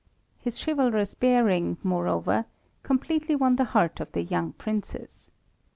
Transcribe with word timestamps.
His 0.39 0.57
chivalrous 0.63 1.13
bearing, 1.13 1.77
moreover, 1.83 2.45
completely 2.81 3.35
won 3.35 3.57
the 3.57 3.65
heart 3.65 3.99
of 3.99 4.11
the 4.13 4.23
young 4.23 4.53
princess. 4.53 5.29